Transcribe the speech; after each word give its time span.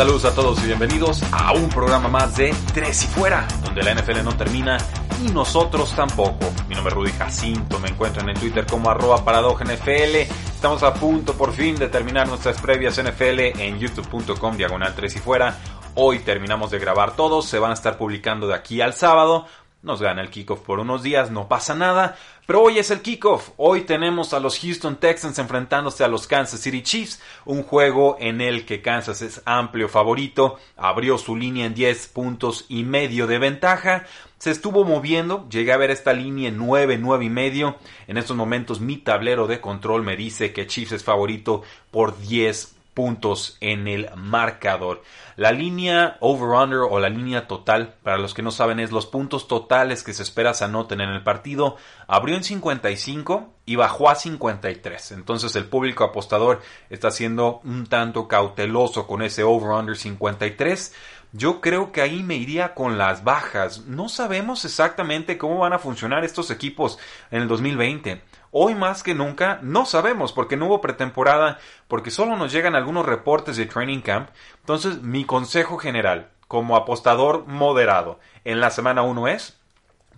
Saludos 0.00 0.24
a 0.24 0.34
todos 0.34 0.62
y 0.62 0.66
bienvenidos 0.66 1.22
a 1.30 1.52
un 1.52 1.68
programa 1.68 2.08
más 2.08 2.34
de 2.34 2.54
Tres 2.72 3.04
y 3.04 3.06
Fuera, 3.08 3.46
donde 3.62 3.82
la 3.82 3.94
NFL 3.94 4.24
no 4.24 4.34
termina 4.34 4.78
y 5.22 5.30
nosotros 5.30 5.94
tampoco. 5.94 6.50
Mi 6.70 6.74
nombre 6.74 6.90
es 6.90 6.94
Rudy 6.94 7.12
Jacinto, 7.12 7.78
me 7.78 7.90
encuentran 7.90 8.26
en 8.30 8.34
Twitter 8.34 8.64
como 8.64 8.88
arroba 8.88 9.18
NFL. 9.18 10.16
Estamos 10.54 10.82
a 10.84 10.94
punto 10.94 11.34
por 11.34 11.52
fin 11.52 11.76
de 11.76 11.90
terminar 11.90 12.26
nuestras 12.28 12.58
previas 12.62 12.98
NFL 12.98 13.60
en 13.60 13.78
youtube.com 13.78 14.56
diagonal 14.56 14.94
3 14.94 15.16
y 15.16 15.18
Fuera. 15.18 15.58
Hoy 15.96 16.20
terminamos 16.20 16.70
de 16.70 16.78
grabar 16.78 17.14
todos, 17.14 17.44
se 17.44 17.58
van 17.58 17.72
a 17.72 17.74
estar 17.74 17.98
publicando 17.98 18.46
de 18.46 18.54
aquí 18.54 18.80
al 18.80 18.94
sábado. 18.94 19.48
Nos 19.82 20.02
gana 20.02 20.20
el 20.20 20.28
kickoff 20.28 20.60
por 20.60 20.78
unos 20.78 21.02
días, 21.02 21.30
no 21.30 21.48
pasa 21.48 21.74
nada. 21.74 22.18
Pero 22.46 22.60
hoy 22.60 22.78
es 22.78 22.90
el 22.90 23.00
kickoff. 23.00 23.50
Hoy 23.56 23.82
tenemos 23.82 24.34
a 24.34 24.40
los 24.40 24.58
Houston 24.58 24.96
Texans 24.96 25.38
enfrentándose 25.38 26.04
a 26.04 26.08
los 26.08 26.26
Kansas 26.26 26.60
City 26.60 26.82
Chiefs. 26.82 27.22
Un 27.46 27.62
juego 27.62 28.18
en 28.20 28.42
el 28.42 28.66
que 28.66 28.82
Kansas 28.82 29.22
es 29.22 29.40
amplio 29.46 29.88
favorito. 29.88 30.58
Abrió 30.76 31.16
su 31.16 31.34
línea 31.34 31.64
en 31.64 31.72
10 31.72 32.08
puntos 32.08 32.66
y 32.68 32.84
medio 32.84 33.26
de 33.26 33.38
ventaja. 33.38 34.04
Se 34.36 34.50
estuvo 34.50 34.84
moviendo. 34.84 35.48
Llegué 35.48 35.72
a 35.72 35.78
ver 35.78 35.90
esta 35.90 36.12
línea 36.12 36.50
en 36.50 36.58
9, 36.58 36.98
9 36.98 37.24
y 37.24 37.30
medio. 37.30 37.76
En 38.06 38.18
estos 38.18 38.36
momentos 38.36 38.80
mi 38.80 38.98
tablero 38.98 39.46
de 39.46 39.62
control 39.62 40.02
me 40.02 40.14
dice 40.14 40.52
que 40.52 40.66
Chiefs 40.66 40.92
es 40.92 41.04
favorito 41.04 41.62
por 41.90 42.18
10 42.18 42.79
puntos 43.00 43.56
en 43.62 43.88
el 43.88 44.10
marcador. 44.14 45.02
La 45.36 45.52
línea 45.52 46.18
over-under 46.20 46.80
o 46.80 47.00
la 47.00 47.08
línea 47.08 47.48
total, 47.48 47.94
para 48.02 48.18
los 48.18 48.34
que 48.34 48.42
no 48.42 48.50
saben, 48.50 48.78
es 48.78 48.92
los 48.92 49.06
puntos 49.06 49.48
totales 49.48 50.02
que 50.02 50.12
se 50.12 50.22
espera 50.22 50.52
se 50.52 50.64
anoten 50.64 51.00
en 51.00 51.08
el 51.08 51.22
partido. 51.22 51.78
Abrió 52.06 52.36
en 52.36 52.44
55 52.44 53.54
y 53.64 53.76
bajó 53.76 54.10
a 54.10 54.16
53. 54.16 55.12
Entonces 55.12 55.56
el 55.56 55.64
público 55.64 56.04
apostador 56.04 56.60
está 56.90 57.10
siendo 57.10 57.62
un 57.64 57.86
tanto 57.86 58.28
cauteloso 58.28 59.06
con 59.06 59.22
ese 59.22 59.44
over-under 59.44 59.96
53. 59.96 60.94
Yo 61.32 61.62
creo 61.62 61.92
que 61.92 62.02
ahí 62.02 62.22
me 62.22 62.36
iría 62.36 62.74
con 62.74 62.98
las 62.98 63.24
bajas. 63.24 63.86
No 63.86 64.10
sabemos 64.10 64.66
exactamente 64.66 65.38
cómo 65.38 65.60
van 65.60 65.72
a 65.72 65.78
funcionar 65.78 66.22
estos 66.22 66.50
equipos 66.50 66.98
en 67.30 67.40
el 67.40 67.48
2020. 67.48 68.20
Hoy 68.52 68.74
más 68.74 69.02
que 69.02 69.14
nunca 69.14 69.60
no 69.62 69.86
sabemos 69.86 70.32
porque 70.32 70.56
no 70.56 70.66
hubo 70.66 70.80
pretemporada, 70.80 71.58
porque 71.86 72.10
solo 72.10 72.36
nos 72.36 72.52
llegan 72.52 72.74
algunos 72.74 73.06
reportes 73.06 73.56
de 73.56 73.66
training 73.66 74.00
camp. 74.00 74.28
Entonces 74.60 75.02
mi 75.02 75.24
consejo 75.24 75.78
general 75.78 76.30
como 76.48 76.76
apostador 76.76 77.46
moderado 77.46 78.18
en 78.44 78.58
la 78.58 78.70
semana 78.70 79.02
1 79.02 79.28
es 79.28 79.60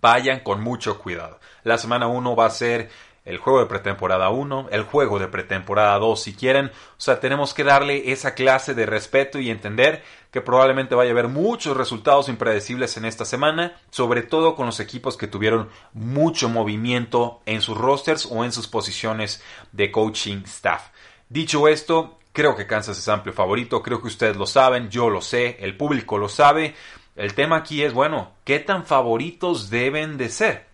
vayan 0.01 0.41
con 0.41 0.63
mucho 0.63 0.99
cuidado. 0.99 1.39
La 1.63 1.77
semana 1.77 2.07
1 2.07 2.35
va 2.35 2.47
a 2.47 2.51
ser 2.51 2.91
el 3.25 3.39
juego 3.39 3.61
de 3.61 3.67
pretemporada 3.67 4.31
1, 4.31 4.69
el 4.71 4.83
juego 4.83 5.19
de 5.19 5.29
pretemporada 5.29 5.99
2 5.99 6.21
si 6.21 6.35
quieren. 6.35 6.67
O 6.67 7.01
sea, 7.01 7.21
tenemos 7.21 7.55
que 7.55 7.65
darle 7.65 8.13
esa 8.13 8.35
clase 8.35 8.75
de 8.75 8.87
respeto 8.87 9.39
y 9.39 9.51
entender 9.51 10.03
que 10.33 10.41
probablemente 10.41 10.95
vaya 10.95 11.11
a 11.11 11.13
haber 11.13 11.29
muchos 11.29 11.77
resultados 11.77 12.29
impredecibles 12.29 12.97
en 12.97 13.05
esta 13.05 13.25
semana, 13.25 13.77
sobre 13.91 14.23
todo 14.23 14.57
con 14.57 14.67
los 14.67 14.81
equipos 14.81 15.17
que 15.17 15.29
tuvieron 15.29 15.69
mucho 15.93 16.49
movimiento 16.49 17.43
en 17.47 17.61
sus 17.61 17.77
rosters 17.77 18.27
o 18.31 18.45
en 18.45 18.51
sus 18.51 18.67
posiciones 18.67 19.43
de 19.73 19.93
coaching 19.93 20.43
staff. 20.47 20.89
Dicho 21.29 21.69
esto, 21.69 22.19
creo 22.33 22.57
que 22.57 22.67
Kansas 22.67 22.99
es 22.99 23.09
amplio 23.09 23.35
favorito, 23.35 23.83
creo 23.83 24.01
que 24.01 24.09
ustedes 24.09 24.37
lo 24.37 24.47
saben, 24.47 24.91
yo 24.91 25.11
lo 25.11 25.21
sé, 25.21 25.59
el 25.61 25.77
público 25.77 26.19
lo 26.19 26.29
sabe. 26.29 26.75
El 27.15 27.35
tema 27.35 27.57
aquí 27.57 27.83
es, 27.83 27.93
bueno, 27.93 28.33
¿qué 28.45 28.59
tan 28.59 28.87
favoritos 28.87 29.69
deben 29.69 30.17
de 30.17 30.31
ser? 30.31 30.67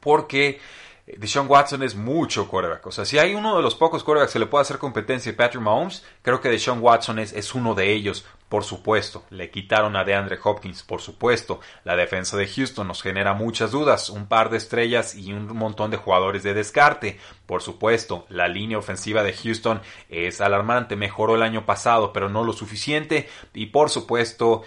Porque 0.00 0.60
Deshaun 1.06 1.46
Watson 1.48 1.84
es 1.84 1.94
mucho 1.94 2.48
quarterback. 2.48 2.84
O 2.88 2.90
sea, 2.90 3.04
si 3.04 3.16
hay 3.16 3.36
uno 3.36 3.56
de 3.56 3.62
los 3.62 3.76
pocos 3.76 4.02
quarterbacks 4.02 4.32
que 4.32 4.40
le 4.40 4.46
puede 4.46 4.62
hacer 4.62 4.78
competencia 4.78 5.30
a 5.30 5.36
Patrick 5.36 5.62
Mahomes, 5.62 6.04
creo 6.20 6.40
que 6.40 6.48
Deshaun 6.48 6.80
Watson 6.80 7.20
es, 7.20 7.32
es 7.32 7.54
uno 7.54 7.76
de 7.76 7.92
ellos, 7.92 8.26
por 8.48 8.64
supuesto. 8.64 9.22
Le 9.30 9.52
quitaron 9.52 9.94
a 9.94 10.02
DeAndre 10.02 10.36
Hopkins, 10.42 10.82
por 10.82 11.00
supuesto. 11.00 11.60
La 11.84 11.94
defensa 11.94 12.36
de 12.36 12.48
Houston 12.48 12.88
nos 12.88 13.02
genera 13.02 13.34
muchas 13.34 13.70
dudas. 13.70 14.10
Un 14.10 14.26
par 14.26 14.50
de 14.50 14.56
estrellas 14.56 15.14
y 15.14 15.32
un 15.32 15.46
montón 15.56 15.92
de 15.92 15.96
jugadores 15.96 16.42
de 16.42 16.54
descarte. 16.54 17.20
Por 17.46 17.62
supuesto, 17.62 18.26
la 18.28 18.48
línea 18.48 18.78
ofensiva 18.78 19.22
de 19.22 19.32
Houston 19.32 19.82
es 20.08 20.40
alarmante. 20.40 20.96
Mejoró 20.96 21.36
el 21.36 21.42
año 21.42 21.64
pasado, 21.66 22.12
pero 22.12 22.28
no 22.28 22.42
lo 22.42 22.52
suficiente. 22.52 23.28
Y 23.54 23.66
por 23.66 23.90
supuesto, 23.90 24.64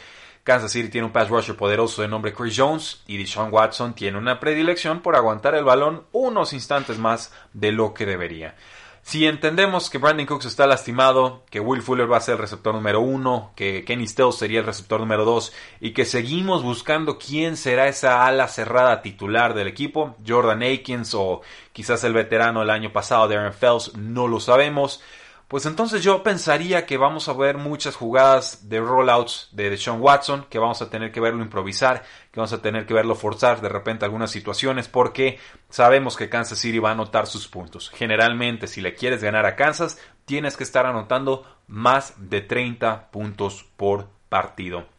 Kansas 0.50 0.72
City 0.72 0.90
tiene 0.90 1.06
un 1.06 1.14
pass 1.14 1.30
rusher 1.30 1.56
poderoso 1.56 2.02
de 2.02 2.08
nombre 2.08 2.34
Chris 2.34 2.56
Jones 2.58 3.04
y 3.06 3.18
Deshaun 3.18 3.54
Watson 3.54 3.94
tiene 3.94 4.18
una 4.18 4.40
predilección 4.40 5.02
por 5.02 5.16
aguantar 5.16 5.54
el 5.54 5.64
balón 5.64 6.06
unos 6.12 6.54
instantes 6.54 6.98
más 6.98 7.32
de 7.54 7.72
lo 7.72 7.94
que 7.94 8.08
debería. 8.08 8.56
Si 9.04 9.28
entendemos 9.28 9.92
que 9.92 10.00
Brandon 10.00 10.26
Cooks 10.26 10.48
está 10.48 10.66
lastimado, 10.66 11.44
que 11.52 11.60
Will 11.60 11.84
Fuller 11.84 12.12
va 12.12 12.18
a 12.18 12.22
ser 12.22 12.34
el 12.34 12.42
receptor 12.42 12.74
número 12.74 13.00
uno, 13.00 13.52
que 13.56 13.86
Kenny 13.86 14.08
Stills 14.08 14.40
sería 14.40 14.62
el 14.62 14.66
receptor 14.66 15.00
número 15.00 15.24
dos 15.24 15.54
y 15.80 15.92
que 15.92 16.04
seguimos 16.04 16.64
buscando 16.64 17.20
quién 17.20 17.56
será 17.56 17.88
esa 17.88 18.26
ala 18.26 18.48
cerrada 18.48 19.04
titular 19.04 19.54
del 19.54 19.68
equipo, 19.68 20.16
Jordan 20.28 20.64
Akins 20.64 21.14
o 21.14 21.42
quizás 21.74 22.04
el 22.04 22.14
veterano 22.14 22.64
el 22.64 22.72
año 22.72 22.92
pasado 22.92 23.28
de 23.28 23.38
Aaron 23.38 23.54
Fells, 23.54 23.96
no 23.96 24.28
lo 24.28 24.40
sabemos 24.40 25.00
pues 25.50 25.66
entonces 25.66 26.04
yo 26.04 26.22
pensaría 26.22 26.86
que 26.86 26.98
vamos 26.98 27.28
a 27.28 27.34
ver 27.34 27.58
muchas 27.58 27.96
jugadas 27.96 28.70
de 28.70 28.80
rollouts 28.80 29.50
de 29.52 29.72
Deshaun 29.72 30.00
Watson, 30.00 30.46
que 30.48 30.60
vamos 30.60 30.84
a 30.84 30.92
tener 30.92 31.12
que 31.12 31.20
verlo 31.20 31.44
improvisar, 31.44 32.04
que 32.32 32.40
vamos 32.40 32.54
a 32.54 32.62
tener 32.62 32.86
que 32.86 32.94
verlo 32.94 33.16
forzar 33.16 33.60
de 33.60 33.68
repente 33.68 34.06
algunas 34.06 34.30
situaciones, 34.30 34.88
porque 34.88 35.40
sabemos 35.72 36.16
que 36.18 36.30
Kansas 36.30 36.60
City 36.60 36.78
va 36.78 36.90
a 36.90 36.92
anotar 36.92 37.26
sus 37.26 37.48
puntos. 37.48 37.90
Generalmente, 37.90 38.68
si 38.68 38.80
le 38.80 38.94
quieres 38.94 39.24
ganar 39.24 39.48
a 39.48 39.56
Kansas, 39.56 40.00
tienes 40.26 40.56
que 40.56 40.64
estar 40.64 40.86
anotando 40.86 41.44
más 41.66 42.14
de 42.30 42.42
30 42.42 43.10
puntos 43.10 43.66
por 43.76 44.08
partido. 44.30 44.99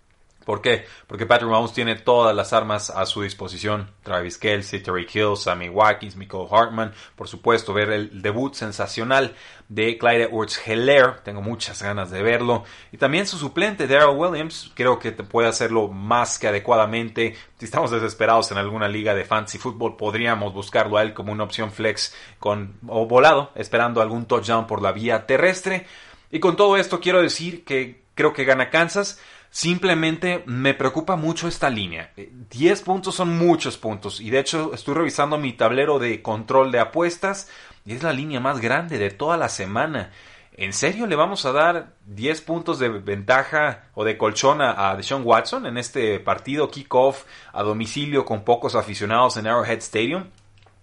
¿Por 0.51 0.63
qué? 0.63 0.85
Porque 1.07 1.27
Patrick 1.27 1.49
Mahomes 1.49 1.73
tiene 1.73 1.95
todas 1.95 2.35
las 2.35 2.53
armas 2.53 2.91
a 2.91 3.07
su 3.07 3.23
disposición. 3.23 3.89
Travis 4.03 4.37
Kelsey, 4.37 4.83
Terry 4.83 5.07
Hill, 5.15 5.37
Sammy 5.37 5.69
Watkins, 5.69 6.17
Michael 6.17 6.49
Hartman. 6.51 6.93
Por 7.15 7.29
supuesto, 7.29 7.73
ver 7.73 7.93
el 7.93 8.21
debut 8.21 8.53
sensacional 8.55 9.37
de 9.69 9.97
Clyde 9.97 10.25
Edwards 10.25 10.61
Heller. 10.67 11.21
Tengo 11.23 11.41
muchas 11.41 11.81
ganas 11.81 12.11
de 12.11 12.25
verlo. 12.25 12.65
Y 12.91 12.97
también 12.97 13.29
su 13.29 13.39
suplente, 13.39 13.87
Daryl 13.87 14.17
Williams. 14.17 14.73
Creo 14.75 14.99
que 14.99 15.13
puede 15.13 15.47
hacerlo 15.47 15.87
más 15.87 16.37
que 16.37 16.49
adecuadamente. 16.49 17.37
Si 17.57 17.67
estamos 17.67 17.93
desesperados 17.93 18.51
en 18.51 18.59
alguna 18.59 18.89
liga 18.89 19.15
de 19.15 19.25
fantasy 19.25 19.59
football, 19.59 19.97
podríamos 19.97 20.53
buscarlo 20.53 20.97
a 20.97 21.03
él 21.03 21.15
como 21.15 21.31
una 21.31 21.45
opción 21.45 21.71
flex 21.71 22.13
con, 22.41 22.77
o 22.89 23.07
volado, 23.07 23.53
esperando 23.55 24.03
algún 24.03 24.27
touchdown 24.27 24.67
por 24.67 24.83
la 24.83 24.91
vía 24.91 25.27
terrestre. 25.27 25.87
Y 26.33 26.41
con 26.41 26.57
todo 26.57 26.77
esto 26.77 26.99
quiero 26.99 27.23
decir 27.23 27.65
que 27.65 28.03
creo 28.17 28.33
que 28.33 28.45
gana 28.45 28.69
Kansas 28.69 29.21
Simplemente 29.51 30.45
me 30.47 30.75
preocupa 30.75 31.17
mucho 31.17 31.49
esta 31.49 31.69
línea. 31.71 32.13
10 32.17 32.83
puntos 32.83 33.17
son 33.17 33.37
muchos 33.37 33.77
puntos 33.77 34.21
y 34.21 34.31
de 34.31 34.39
hecho 34.39 34.73
estoy 34.73 34.95
revisando 34.95 35.39
mi 35.39 35.53
tablero 35.53 35.99
de 35.99 36.23
control 36.23 36.71
de 36.71 36.79
apuestas 36.79 37.51
y 37.85 37.95
es 37.95 38.03
la 38.05 38.13
línea 38.13 38.39
más 38.39 38.61
grande 38.61 38.99
de 38.99 39.11
toda 39.11 39.37
la 39.37 39.49
semana. 39.49 40.13
¿En 40.53 40.73
serio 40.73 41.07
le 41.07 41.17
vamos 41.17 41.47
a 41.47 41.53
dar 41.53 41.95
10 42.07 42.43
puntos 42.43 42.79
de 42.79 42.91
ventaja 42.91 43.89
o 43.95 44.05
de 44.05 44.17
colchón 44.17 44.61
a 44.63 44.95
Deshaun 44.95 45.23
Watson 45.25 45.67
en 45.67 45.79
este 45.79 46.21
partido 46.21 46.71
kickoff 46.71 47.25
a 47.53 47.63
domicilio 47.63 48.25
con 48.25 48.45
pocos 48.45 48.77
aficionados 48.77 49.37
en 49.37 49.49
Arrowhead 49.49 49.79
Stadium? 49.79 50.27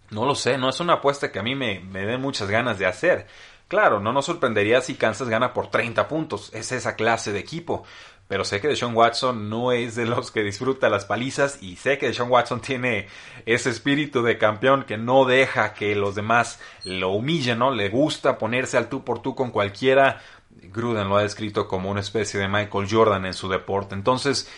No 0.09 0.25
lo 0.25 0.35
sé, 0.35 0.57
no 0.57 0.69
es 0.69 0.79
una 0.79 0.93
apuesta 0.93 1.31
que 1.31 1.39
a 1.39 1.43
mí 1.43 1.55
me, 1.55 1.79
me 1.79 2.05
den 2.05 2.21
muchas 2.21 2.49
ganas 2.49 2.79
de 2.79 2.85
hacer. 2.85 3.27
Claro, 3.67 3.99
no 3.99 4.13
nos 4.13 4.25
sorprendería 4.25 4.79
si 4.79 4.95
Kansas 4.95 5.27
gana 5.27 5.53
por 5.53 5.67
30 5.67 6.07
puntos, 6.07 6.51
es 6.53 6.71
esa 6.71 6.95
clase 6.95 7.33
de 7.33 7.39
equipo. 7.39 7.83
Pero 8.27 8.43
sé 8.43 8.59
que 8.59 8.67
Deshaun 8.67 8.93
Watson 8.93 9.49
no 9.49 9.71
es 9.71 9.95
de 9.95 10.05
los 10.05 10.31
que 10.31 10.43
disfruta 10.43 10.89
las 10.89 11.05
palizas 11.05 11.59
y 11.61 11.77
sé 11.77 11.97
que 11.97 12.07
Deshaun 12.07 12.29
Watson 12.29 12.61
tiene 12.61 13.07
ese 13.45 13.69
espíritu 13.69 14.21
de 14.21 14.37
campeón 14.37 14.83
que 14.83 14.97
no 14.97 15.25
deja 15.25 15.73
que 15.73 15.95
los 15.95 16.15
demás 16.15 16.59
lo 16.83 17.11
humillen, 17.11 17.59
¿no? 17.59 17.71
Le 17.71 17.89
gusta 17.89 18.37
ponerse 18.37 18.77
al 18.77 18.89
tú 18.89 19.05
por 19.05 19.21
tú 19.21 19.33
con 19.33 19.51
cualquiera. 19.51 20.21
Gruden 20.49 21.07
lo 21.07 21.17
ha 21.17 21.23
descrito 21.23 21.67
como 21.67 21.89
una 21.89 22.01
especie 22.01 22.39
de 22.39 22.49
Michael 22.49 22.87
Jordan 22.89 23.25
en 23.25 23.33
su 23.33 23.47
deporte. 23.47 23.95
Entonces, 23.95 24.49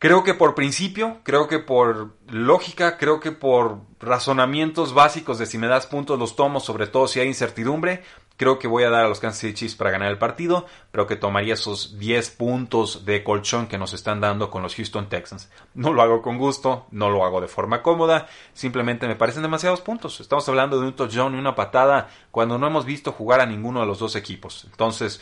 Creo 0.00 0.24
que 0.24 0.32
por 0.32 0.54
principio, 0.54 1.18
creo 1.24 1.46
que 1.46 1.58
por 1.58 2.14
lógica, 2.26 2.96
creo 2.96 3.20
que 3.20 3.32
por 3.32 3.80
razonamientos 4.00 4.94
básicos 4.94 5.38
de 5.38 5.44
si 5.44 5.58
me 5.58 5.66
das 5.66 5.86
puntos 5.86 6.18
los 6.18 6.36
tomo, 6.36 6.58
sobre 6.58 6.86
todo 6.86 7.06
si 7.06 7.20
hay 7.20 7.26
incertidumbre, 7.28 8.02
creo 8.40 8.58
que 8.58 8.68
voy 8.68 8.84
a 8.84 8.90
dar 8.90 9.04
a 9.04 9.08
los 9.08 9.20
Kansas 9.20 9.38
City 9.38 9.52
Chiefs 9.52 9.74
para 9.74 9.90
ganar 9.90 10.10
el 10.10 10.16
partido, 10.16 10.64
pero 10.90 11.06
que 11.06 11.14
tomaría 11.14 11.52
esos 11.52 11.98
10 11.98 12.30
puntos 12.30 13.04
de 13.04 13.22
colchón 13.22 13.66
que 13.66 13.76
nos 13.76 13.92
están 13.92 14.18
dando 14.18 14.48
con 14.50 14.62
los 14.62 14.74
Houston 14.76 15.10
Texans. 15.10 15.50
No 15.74 15.92
lo 15.92 16.00
hago 16.00 16.22
con 16.22 16.38
gusto, 16.38 16.86
no 16.90 17.10
lo 17.10 17.26
hago 17.26 17.42
de 17.42 17.48
forma 17.48 17.82
cómoda, 17.82 18.28
simplemente 18.54 19.06
me 19.06 19.14
parecen 19.14 19.42
demasiados 19.42 19.82
puntos. 19.82 20.20
Estamos 20.20 20.48
hablando 20.48 20.80
de 20.80 20.86
un 20.86 20.96
touchdown 20.96 21.34
y 21.34 21.38
una 21.38 21.54
patada 21.54 22.08
cuando 22.30 22.56
no 22.56 22.66
hemos 22.66 22.86
visto 22.86 23.12
jugar 23.12 23.42
a 23.42 23.46
ninguno 23.46 23.80
de 23.80 23.86
los 23.86 23.98
dos 23.98 24.16
equipos. 24.16 24.64
Entonces, 24.70 25.20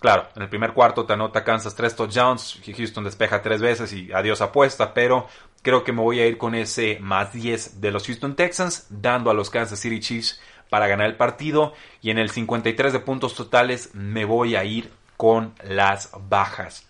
Claro, 0.00 0.28
en 0.36 0.42
el 0.42 0.48
primer 0.48 0.74
cuarto 0.74 1.04
te 1.04 1.14
anota 1.14 1.42
Kansas 1.42 1.74
tres 1.74 1.96
touchdowns, 1.96 2.60
Houston 2.64 3.02
despeja 3.02 3.42
tres 3.42 3.60
veces 3.60 3.92
y 3.92 4.12
adiós 4.12 4.40
apuesta, 4.40 4.94
pero 4.94 5.26
creo 5.60 5.82
que 5.82 5.92
me 5.92 6.02
voy 6.02 6.20
a 6.20 6.26
ir 6.28 6.38
con 6.38 6.54
ese 6.54 6.98
más 7.00 7.32
10 7.32 7.80
de 7.80 7.90
los 7.90 8.06
Houston 8.06 8.36
Texans, 8.36 8.86
dando 8.90 9.28
a 9.28 9.34
los 9.34 9.50
Kansas 9.50 9.80
City 9.80 9.98
Chiefs 9.98 10.40
para 10.70 10.88
ganar 10.88 11.06
el 11.06 11.16
partido 11.16 11.74
y 12.02 12.10
en 12.10 12.18
el 12.18 12.30
53 12.30 12.92
de 12.92 13.00
puntos 13.00 13.34
totales 13.34 13.90
me 13.94 14.24
voy 14.24 14.56
a 14.56 14.64
ir 14.64 14.90
con 15.16 15.54
las 15.62 16.10
bajas. 16.28 16.87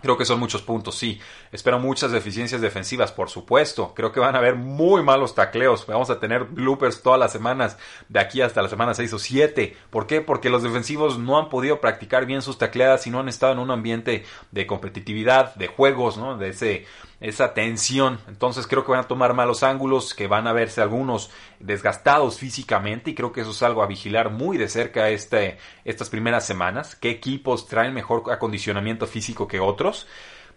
Creo 0.00 0.16
que 0.16 0.24
son 0.24 0.40
muchos 0.40 0.62
puntos, 0.62 0.94
sí. 0.94 1.20
Espero 1.52 1.78
muchas 1.78 2.10
deficiencias 2.10 2.60
defensivas, 2.60 3.12
por 3.12 3.28
supuesto. 3.28 3.92
Creo 3.94 4.12
que 4.12 4.20
van 4.20 4.34
a 4.34 4.38
haber 4.38 4.54
muy 4.54 5.02
malos 5.02 5.34
tacleos. 5.34 5.86
Vamos 5.86 6.08
a 6.08 6.18
tener 6.18 6.44
bloopers 6.44 7.02
todas 7.02 7.20
las 7.20 7.32
semanas, 7.32 7.76
de 8.08 8.20
aquí 8.20 8.40
hasta 8.40 8.62
la 8.62 8.68
semana 8.68 8.94
6 8.94 9.12
o 9.12 9.18
7. 9.18 9.76
¿Por 9.90 10.06
qué? 10.06 10.20
Porque 10.20 10.48
los 10.48 10.62
defensivos 10.62 11.18
no 11.18 11.38
han 11.38 11.48
podido 11.50 11.80
practicar 11.80 12.24
bien 12.24 12.40
sus 12.40 12.56
tacleadas 12.56 13.06
y 13.06 13.10
no 13.10 13.20
han 13.20 13.28
estado 13.28 13.52
en 13.52 13.58
un 13.58 13.70
ambiente 13.70 14.24
de 14.50 14.66
competitividad, 14.66 15.54
de 15.56 15.66
juegos, 15.66 16.16
¿no? 16.16 16.38
De 16.38 16.48
ese 16.48 16.86
esa 17.20 17.52
tensión. 17.52 18.18
Entonces 18.28 18.66
creo 18.66 18.84
que 18.84 18.92
van 18.92 19.00
a 19.00 19.08
tomar 19.08 19.34
malos 19.34 19.62
ángulos, 19.62 20.14
que 20.14 20.26
van 20.26 20.46
a 20.46 20.52
verse 20.52 20.80
algunos 20.80 21.30
desgastados 21.58 22.38
físicamente 22.38 23.10
y 23.10 23.14
creo 23.14 23.32
que 23.32 23.42
eso 23.42 23.50
es 23.50 23.62
algo 23.62 23.82
a 23.82 23.86
vigilar 23.86 24.30
muy 24.30 24.56
de 24.56 24.68
cerca 24.68 25.10
este, 25.10 25.58
estas 25.84 26.08
primeras 26.08 26.46
semanas. 26.46 26.96
¿Qué 26.96 27.10
equipos 27.10 27.68
traen 27.68 27.94
mejor 27.94 28.24
acondicionamiento 28.32 29.06
físico 29.06 29.46
que 29.46 29.60
otros? 29.60 29.89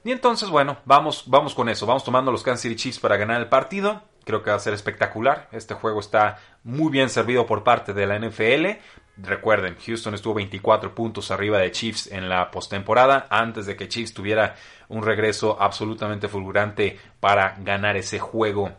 Y 0.03 0.11
entonces, 0.11 0.49
bueno, 0.49 0.77
vamos, 0.85 1.23
vamos 1.27 1.53
con 1.53 1.69
eso. 1.69 1.85
Vamos 1.85 2.03
tomando 2.03 2.31
los 2.31 2.43
Kansas 2.43 2.61
City 2.61 2.75
Chiefs 2.75 2.99
para 2.99 3.17
ganar 3.17 3.39
el 3.39 3.47
partido. 3.47 4.01
Creo 4.25 4.43
que 4.43 4.49
va 4.49 4.57
a 4.57 4.59
ser 4.59 4.73
espectacular. 4.73 5.47
Este 5.51 5.73
juego 5.73 5.99
está 5.99 6.39
muy 6.63 6.91
bien 6.91 7.09
servido 7.09 7.45
por 7.45 7.63
parte 7.63 7.93
de 7.93 8.07
la 8.07 8.19
NFL. 8.19 8.79
Recuerden, 9.17 9.77
Houston 9.85 10.15
estuvo 10.15 10.33
24 10.33 10.95
puntos 10.95 11.29
arriba 11.31 11.59
de 11.59 11.71
Chiefs 11.71 12.07
en 12.11 12.29
la 12.29 12.49
postemporada 12.49 13.27
antes 13.29 13.65
de 13.65 13.75
que 13.75 13.87
Chiefs 13.87 14.13
tuviera 14.13 14.55
un 14.89 15.03
regreso 15.03 15.57
absolutamente 15.59 16.27
fulgurante 16.27 16.99
para 17.19 17.55
ganar 17.59 17.95
ese 17.95 18.19
juego 18.19 18.71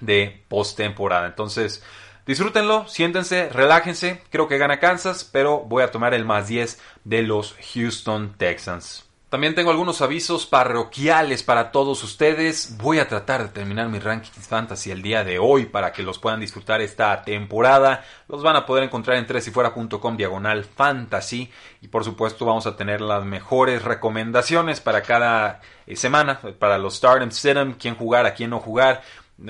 de 0.00 0.44
postemporada. 0.48 1.26
Entonces, 1.26 1.84
disfrútenlo, 2.26 2.86
siéntense, 2.88 3.48
relájense. 3.50 4.22
Creo 4.30 4.48
que 4.48 4.58
gana 4.58 4.80
Kansas, 4.80 5.24
pero 5.24 5.60
voy 5.60 5.82
a 5.82 5.90
tomar 5.90 6.12
el 6.12 6.24
más 6.24 6.48
10 6.48 6.80
de 7.04 7.22
los 7.22 7.56
Houston 7.72 8.34
Texans. 8.36 9.07
También 9.28 9.54
tengo 9.54 9.70
algunos 9.70 10.00
avisos 10.00 10.46
parroquiales 10.46 11.42
para 11.42 11.70
todos 11.70 12.02
ustedes. 12.02 12.78
Voy 12.78 12.98
a 12.98 13.08
tratar 13.08 13.42
de 13.42 13.48
terminar 13.50 13.90
mi 13.90 13.98
rankings 13.98 14.48
fantasy 14.48 14.90
el 14.90 15.02
día 15.02 15.22
de 15.22 15.38
hoy 15.38 15.66
para 15.66 15.92
que 15.92 16.02
los 16.02 16.18
puedan 16.18 16.40
disfrutar 16.40 16.80
esta 16.80 17.22
temporada. 17.22 18.06
Los 18.26 18.42
van 18.42 18.56
a 18.56 18.64
poder 18.64 18.84
encontrar 18.84 19.18
en 19.18 19.26
tresifuera.com 19.26 20.16
diagonal 20.16 20.64
fantasy. 20.64 21.50
Y 21.82 21.88
por 21.88 22.04
supuesto 22.04 22.46
vamos 22.46 22.66
a 22.66 22.74
tener 22.74 23.02
las 23.02 23.22
mejores 23.26 23.82
recomendaciones 23.82 24.80
para 24.80 25.02
cada 25.02 25.60
eh, 25.86 25.94
semana. 25.94 26.40
Para 26.58 26.78
los 26.78 26.96
start 26.96 27.20
and 27.20 27.32
sit 27.32 27.58
quién 27.78 27.96
jugar, 27.96 28.24
a 28.24 28.32
quién 28.32 28.48
no 28.48 28.60
jugar 28.60 29.02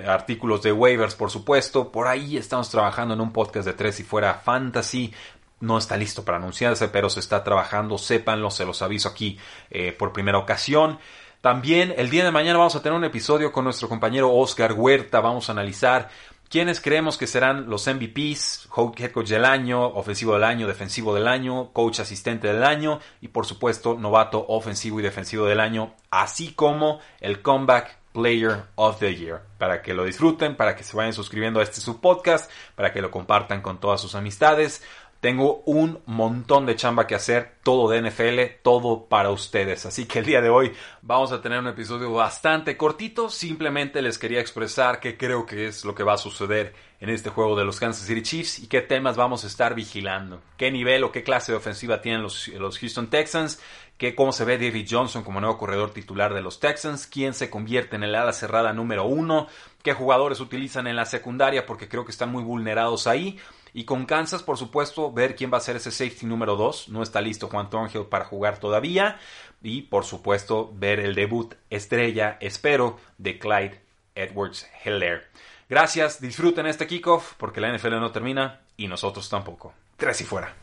artículos 0.07 0.63
de 0.63 0.73
waivers, 0.73 1.15
por 1.15 1.31
supuesto. 1.31 1.91
Por 1.91 2.09
ahí 2.09 2.37
estamos 2.37 2.69
trabajando 2.69 3.15
en 3.15 3.21
un 3.21 3.33
podcast 3.33 3.67
de 3.67 3.73
Tres 3.73 4.01
y 4.01 4.03
Fuera 4.03 4.35
Fantasy 4.35 5.15
no 5.61 5.79
está 5.79 5.97
listo 5.97 6.25
para 6.25 6.39
anunciarse, 6.39 6.89
pero 6.89 7.11
se 7.11 7.21
está 7.21 7.45
trabajando, 7.45 7.99
sépanlo, 7.99 8.51
se 8.51 8.65
los 8.65 8.83
aviso 8.83 9.09
aquí 9.09 9.39
eh, 9.71 9.93
por 9.93 10.13
primera 10.13 10.39
ocasión. 10.39 10.99
También 11.41 11.95
el 11.97 12.11
día 12.11 12.25
de 12.25 12.33
mañana 12.33 12.59
vamos 12.59 12.75
a 12.75 12.83
tener 12.83 12.97
un 12.97 13.05
episodio 13.05 13.53
con 13.53 13.65
nuestro 13.65 13.89
compañero 13.89 14.33
Oscar 14.33 14.73
Huerta, 14.73 15.21
vamos 15.21 15.49
a 15.49 15.53
analizar 15.53 16.09
quiénes 16.49 16.81
creemos 16.81 17.17
que 17.17 17.27
serán 17.27 17.69
los 17.69 17.87
MVPs, 17.87 18.69
head 18.97 19.13
coach 19.13 19.29
del 19.29 19.45
año, 19.45 19.87
ofensivo 19.87 20.35
del 20.35 20.45
año, 20.45 20.67
defensivo 20.67 21.15
del 21.15 21.29
año, 21.29 21.73
coach 21.73 22.01
asistente 22.01 22.49
del 22.49 22.65
año 22.65 23.01
y 23.21 23.29
por 23.29 23.47
supuesto 23.47 23.95
novato 23.95 24.45
ofensivo 24.49 24.99
y 24.99 25.03
defensivo 25.03 25.47
del 25.47 25.61
año, 25.61 25.95
así 26.11 26.53
como 26.53 27.01
el 27.21 27.43
comeback 27.43 27.99
Player 28.13 28.65
of 28.75 28.99
the 28.99 29.15
Year. 29.15 29.43
Para 29.59 29.83
que 29.83 29.95
lo 29.95 30.05
disfruten, 30.05 30.57
para 30.57 30.75
que 30.75 30.83
se 30.83 30.97
vayan 30.97 31.13
suscribiendo 31.13 31.61
a 31.61 31.63
este 31.63 31.81
subpodcast, 31.81 32.51
para 32.75 32.93
que 32.93 33.01
lo 33.03 33.11
compartan 33.11 33.63
con 33.63 33.79
todas 33.79 34.01
sus 34.01 34.15
amistades. 34.15 34.83
Tengo 35.21 35.63
un 35.67 36.01
montón 36.07 36.65
de 36.65 36.77
chamba 36.77 37.09
que 37.09 37.17
hacer, 37.17 37.57
todo 37.65 37.91
de 37.91 38.01
NFL, 38.03 38.63
todo 38.63 39.07
para 39.07 39.31
ustedes. 39.31 39.85
Así 39.85 40.07
que 40.07 40.21
el 40.21 40.27
día 40.27 40.41
de 40.41 40.49
hoy 40.49 40.73
vamos 41.03 41.33
a 41.33 41.43
tener 41.43 41.59
un 41.59 41.67
episodio 41.67 42.13
bastante 42.13 42.77
cortito. 42.77 43.29
Simplemente 43.29 44.01
les 44.01 44.17
quería 44.17 44.39
expresar 44.39 45.01
qué 45.01 45.17
creo 45.17 45.45
que 45.45 45.67
es 45.67 45.85
lo 45.85 45.93
que 45.97 46.05
va 46.05 46.15
a 46.15 46.19
suceder 46.19 46.73
en 47.01 47.11
este 47.11 47.31
juego 47.31 47.57
de 47.57 47.65
los 47.65 47.81
Kansas 47.81 48.07
City 48.07 48.23
Chiefs 48.23 48.61
y 48.61 48.69
qué 48.69 48.81
temas 48.81 49.17
vamos 49.17 49.43
a 49.43 49.49
estar 49.49 49.75
vigilando. 49.75 50.41
Qué 50.57 50.71
nivel 50.71 51.03
o 51.03 51.11
qué 51.11 51.25
clase 51.25 51.51
de 51.51 51.59
ofensiva 51.59 52.01
tienen 52.01 52.23
los, 52.23 52.49
Houston 52.79 53.11
Texans. 53.11 53.61
Que 53.97 54.15
cómo 54.15 54.31
se 54.31 54.45
ve 54.45 54.59
David 54.59 54.87
Johnson 54.89 55.25
como 55.25 55.41
nuevo 55.41 55.59
corredor 55.59 55.91
titular 55.91 56.33
de 56.33 56.41
los 56.41 56.61
Texans, 56.61 57.09
quién 57.09 57.35
se 57.35 57.51
convierte 57.51 57.97
en 57.97 58.05
el 58.05 58.15
ala 58.15 58.33
cerrada 58.33 58.73
número 58.73 59.05
uno, 59.05 59.49
qué 59.83 59.93
jugadores 59.93 60.39
utilizan 60.39 60.87
en 60.87 60.95
la 60.95 61.05
secundaria 61.05 61.67
porque 61.67 61.89
creo 61.89 62.05
que 62.05 62.13
están 62.13 62.31
muy 62.31 62.45
vulnerados 62.45 63.09
ahí 63.09 63.41
y 63.73 63.85
con 63.85 64.07
Kansas, 64.07 64.43
por 64.43 64.57
supuesto, 64.57 65.13
ver 65.13 65.37
quién 65.37 65.53
va 65.53 65.59
a 65.59 65.63
ser 65.63 65.77
ese 65.77 65.91
safety 65.91 66.27
número 66.27 66.57
2. 66.57 66.89
No 66.89 67.03
está 67.03 67.21
listo 67.21 67.49
Juan 67.49 67.71
Thornhill 67.71 68.07
para 68.07 68.25
jugar 68.25 68.59
todavía. 68.59 69.19
Y 69.63 69.83
por 69.83 70.05
supuesto, 70.05 70.71
ver 70.75 71.01
el 71.01 71.15
debut 71.15 71.55
estrella, 71.71 72.39
espero, 72.41 72.99
de 73.19 73.39
Clyde 73.39 73.81
Edwards 74.15 74.69
Heller. 74.85 75.29
Gracias, 75.69 76.21
disfruten 76.21 76.67
este 76.67 76.87
kickoff 76.87 77.35
porque 77.35 77.61
la 77.61 77.77
NFL 77.77 78.01
no 78.01 78.11
termina 78.13 78.61
y 78.77 78.89
nosotros 78.89 79.29
tampoco. 79.29 79.75
Tres 79.97 80.21
y 80.21 80.25
fuera. 80.25 80.55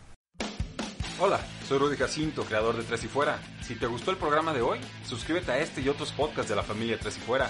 Hola, 1.17 1.39
soy 1.67 1.77
Rudy 1.77 1.95
Jacinto, 1.95 2.43
creador 2.43 2.75
de 2.75 2.83
Tres 2.83 3.05
y 3.05 3.07
Fuera. 3.07 3.39
Si 3.61 3.75
te 3.75 3.85
gustó 3.85 4.11
el 4.11 4.17
programa 4.17 4.53
de 4.53 4.61
hoy, 4.61 4.79
suscríbete 5.05 5.49
a 5.53 5.59
este 5.59 5.79
y 5.79 5.87
otros 5.87 6.11
podcasts 6.11 6.49
de 6.49 6.57
la 6.57 6.63
familia 6.63 6.99
Tres 6.99 7.15
y 7.17 7.21
Fuera. 7.21 7.49